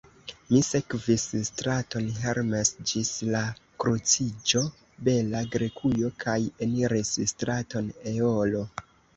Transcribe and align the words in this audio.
Mi 0.53 0.59
sekvis 0.67 1.25
straton 1.49 2.07
Hermes 2.23 2.71
ĝis 2.91 3.11
la 3.35 3.43
kruciĝo 3.83 4.63
Bela 5.09 5.45
Grekujo, 5.57 6.11
kaj 6.25 6.37
eniris 6.69 7.17
straton 7.35 7.93
Eolo. 8.17 8.69